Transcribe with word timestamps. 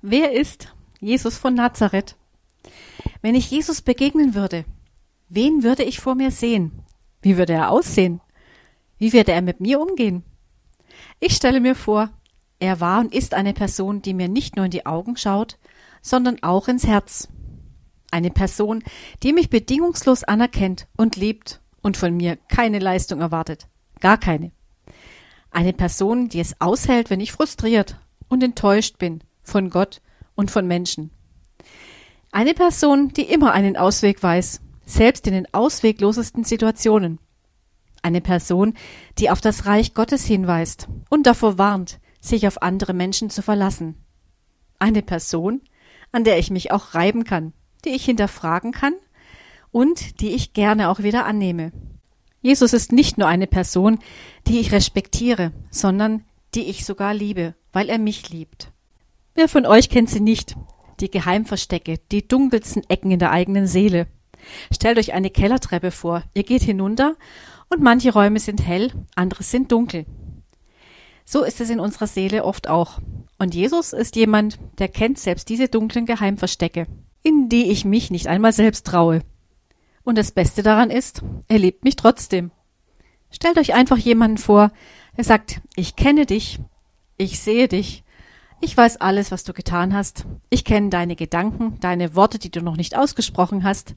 Wer 0.00 0.30
ist 0.32 0.72
Jesus 1.00 1.38
von 1.38 1.54
Nazareth? 1.54 2.14
Wenn 3.20 3.34
ich 3.34 3.50
Jesus 3.50 3.82
begegnen 3.82 4.36
würde, 4.36 4.64
wen 5.28 5.64
würde 5.64 5.82
ich 5.82 5.98
vor 5.98 6.14
mir 6.14 6.30
sehen? 6.30 6.84
Wie 7.20 7.36
würde 7.36 7.54
er 7.54 7.72
aussehen? 7.72 8.20
Wie 8.98 9.12
würde 9.12 9.32
er 9.32 9.42
mit 9.42 9.58
mir 9.58 9.80
umgehen? 9.80 10.22
Ich 11.18 11.34
stelle 11.34 11.58
mir 11.58 11.74
vor, 11.74 12.10
er 12.60 12.78
war 12.78 13.00
und 13.00 13.12
ist 13.12 13.34
eine 13.34 13.52
Person, 13.54 14.00
die 14.00 14.14
mir 14.14 14.28
nicht 14.28 14.54
nur 14.54 14.66
in 14.66 14.70
die 14.70 14.86
Augen 14.86 15.16
schaut, 15.16 15.58
sondern 16.00 16.40
auch 16.44 16.68
ins 16.68 16.86
Herz. 16.86 17.26
Eine 18.12 18.30
Person, 18.30 18.84
die 19.24 19.32
mich 19.32 19.50
bedingungslos 19.50 20.22
anerkennt 20.22 20.86
und 20.96 21.16
liebt 21.16 21.60
und 21.82 21.96
von 21.96 22.16
mir 22.16 22.36
keine 22.48 22.78
Leistung 22.78 23.20
erwartet. 23.20 23.66
Gar 23.98 24.18
keine. 24.18 24.52
Eine 25.50 25.72
Person, 25.72 26.28
die 26.28 26.38
es 26.38 26.60
aushält, 26.60 27.10
wenn 27.10 27.20
ich 27.20 27.32
frustriert 27.32 27.96
und 28.28 28.44
enttäuscht 28.44 28.98
bin 28.98 29.24
von 29.48 29.70
Gott 29.70 30.00
und 30.34 30.50
von 30.50 30.66
Menschen. 30.66 31.10
Eine 32.30 32.54
Person, 32.54 33.08
die 33.08 33.22
immer 33.22 33.52
einen 33.52 33.76
Ausweg 33.76 34.22
weiß, 34.22 34.60
selbst 34.84 35.26
in 35.26 35.32
den 35.32 35.52
ausweglosesten 35.52 36.44
Situationen. 36.44 37.18
Eine 38.02 38.20
Person, 38.20 38.74
die 39.18 39.30
auf 39.30 39.40
das 39.40 39.66
Reich 39.66 39.94
Gottes 39.94 40.24
hinweist 40.24 40.88
und 41.10 41.26
davor 41.26 41.58
warnt, 41.58 41.98
sich 42.20 42.46
auf 42.46 42.62
andere 42.62 42.94
Menschen 42.94 43.30
zu 43.30 43.42
verlassen. 43.42 43.96
Eine 44.78 45.02
Person, 45.02 45.62
an 46.12 46.24
der 46.24 46.38
ich 46.38 46.50
mich 46.50 46.70
auch 46.70 46.94
reiben 46.94 47.24
kann, 47.24 47.52
die 47.84 47.90
ich 47.90 48.04
hinterfragen 48.04 48.72
kann 48.72 48.94
und 49.72 50.20
die 50.20 50.30
ich 50.30 50.52
gerne 50.52 50.90
auch 50.90 51.00
wieder 51.00 51.26
annehme. 51.26 51.72
Jesus 52.40 52.72
ist 52.72 52.92
nicht 52.92 53.18
nur 53.18 53.26
eine 53.26 53.46
Person, 53.46 53.98
die 54.46 54.60
ich 54.60 54.72
respektiere, 54.72 55.52
sondern 55.70 56.24
die 56.54 56.64
ich 56.64 56.84
sogar 56.84 57.14
liebe, 57.14 57.54
weil 57.72 57.88
er 57.88 57.98
mich 57.98 58.30
liebt. 58.30 58.72
Wer 59.38 59.48
von 59.48 59.66
euch 59.66 59.88
kennt 59.88 60.10
sie 60.10 60.18
nicht? 60.18 60.56
Die 60.98 61.12
Geheimverstecke, 61.12 62.00
die 62.10 62.26
dunkelsten 62.26 62.82
Ecken 62.90 63.12
in 63.12 63.20
der 63.20 63.30
eigenen 63.30 63.68
Seele. 63.68 64.08
Stellt 64.72 64.98
euch 64.98 65.12
eine 65.12 65.30
Kellertreppe 65.30 65.92
vor. 65.92 66.24
Ihr 66.34 66.42
geht 66.42 66.62
hinunter 66.62 67.14
und 67.68 67.80
manche 67.80 68.12
Räume 68.12 68.40
sind 68.40 68.66
hell, 68.66 68.90
andere 69.14 69.44
sind 69.44 69.70
dunkel. 69.70 70.06
So 71.24 71.44
ist 71.44 71.60
es 71.60 71.70
in 71.70 71.78
unserer 71.78 72.08
Seele 72.08 72.44
oft 72.44 72.68
auch. 72.68 72.98
Und 73.38 73.54
Jesus 73.54 73.92
ist 73.92 74.16
jemand, 74.16 74.58
der 74.80 74.88
kennt 74.88 75.20
selbst 75.20 75.48
diese 75.50 75.68
dunklen 75.68 76.04
Geheimverstecke, 76.04 76.88
in 77.22 77.48
die 77.48 77.70
ich 77.70 77.84
mich 77.84 78.10
nicht 78.10 78.26
einmal 78.26 78.52
selbst 78.52 78.88
traue. 78.88 79.20
Und 80.02 80.18
das 80.18 80.32
Beste 80.32 80.64
daran 80.64 80.90
ist, 80.90 81.22
er 81.46 81.60
liebt 81.60 81.84
mich 81.84 81.94
trotzdem. 81.94 82.50
Stellt 83.30 83.58
euch 83.58 83.72
einfach 83.72 83.98
jemanden 83.98 84.38
vor, 84.38 84.72
der 85.16 85.22
sagt, 85.22 85.60
ich 85.76 85.94
kenne 85.94 86.26
dich, 86.26 86.58
ich 87.18 87.38
sehe 87.38 87.68
dich, 87.68 88.02
ich 88.60 88.76
weiß 88.76 89.00
alles, 89.00 89.30
was 89.30 89.44
du 89.44 89.52
getan 89.52 89.94
hast, 89.94 90.26
ich 90.50 90.64
kenne 90.64 90.90
deine 90.90 91.16
Gedanken, 91.16 91.78
deine 91.80 92.14
Worte, 92.14 92.38
die 92.38 92.50
du 92.50 92.60
noch 92.60 92.76
nicht 92.76 92.96
ausgesprochen 92.96 93.64
hast, 93.64 93.94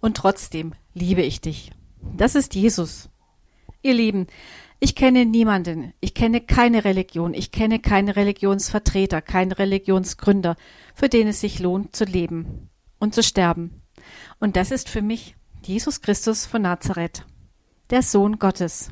und 0.00 0.16
trotzdem 0.16 0.74
liebe 0.94 1.22
ich 1.22 1.40
dich. 1.40 1.70
Das 2.16 2.34
ist 2.34 2.54
Jesus. 2.54 3.08
Ihr 3.82 3.94
Lieben, 3.94 4.26
ich 4.80 4.96
kenne 4.96 5.24
niemanden, 5.24 5.94
ich 6.00 6.12
kenne 6.12 6.40
keine 6.40 6.84
Religion, 6.84 7.34
ich 7.34 7.52
kenne 7.52 7.78
keine 7.78 8.16
Religionsvertreter, 8.16 9.22
keine 9.22 9.58
Religionsgründer, 9.58 10.56
für 10.94 11.08
den 11.08 11.28
es 11.28 11.40
sich 11.40 11.60
lohnt 11.60 11.94
zu 11.94 12.04
leben 12.04 12.68
und 12.98 13.14
zu 13.14 13.22
sterben. 13.22 13.82
Und 14.40 14.56
das 14.56 14.72
ist 14.72 14.88
für 14.88 15.02
mich 15.02 15.36
Jesus 15.64 16.00
Christus 16.00 16.46
von 16.46 16.62
Nazareth, 16.62 17.24
der 17.90 18.02
Sohn 18.02 18.40
Gottes. 18.40 18.90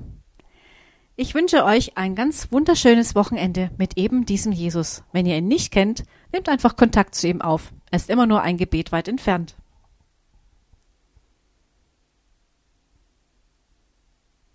Ich 1.22 1.34
wünsche 1.34 1.66
euch 1.66 1.98
ein 1.98 2.14
ganz 2.14 2.50
wunderschönes 2.50 3.14
Wochenende 3.14 3.70
mit 3.76 3.98
eben 3.98 4.24
diesem 4.24 4.52
Jesus. 4.52 5.04
Wenn 5.12 5.26
ihr 5.26 5.36
ihn 5.36 5.48
nicht 5.48 5.70
kennt, 5.70 6.04
nehmt 6.32 6.48
einfach 6.48 6.76
Kontakt 6.76 7.14
zu 7.14 7.28
ihm 7.28 7.42
auf. 7.42 7.74
Er 7.90 7.96
ist 7.96 8.08
immer 8.08 8.24
nur 8.24 8.40
ein 8.40 8.56
Gebet 8.56 8.90
weit 8.90 9.06
entfernt. 9.06 9.54